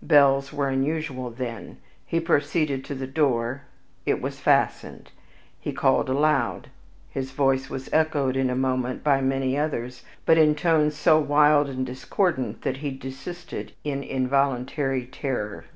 Bells 0.00 0.50
were 0.50 0.70
unusual 0.70 1.28
then. 1.28 1.76
He 2.06 2.18
proceeded 2.18 2.86
to 2.86 2.94
the 2.94 3.06
door, 3.06 3.64
it 4.06 4.18
was 4.18 4.40
fastened. 4.40 5.10
He 5.60 5.74
called 5.74 6.08
aloud, 6.08 6.68
his 7.10 7.32
voice 7.32 7.68
was 7.68 7.92
echoed 7.92 8.34
in 8.34 8.48
a 8.48 8.56
moment 8.56 9.04
by 9.04 9.20
many 9.20 9.58
others, 9.58 10.02
but 10.24 10.38
in 10.38 10.54
tones 10.54 10.96
so 10.96 11.18
wild 11.20 11.68
and 11.68 11.84
discordant, 11.84 12.62
that 12.62 12.78
he 12.78 12.90
desisted 12.92 13.72
in 13.84 14.02
involuntary 14.02 15.04
terror. 15.04 15.66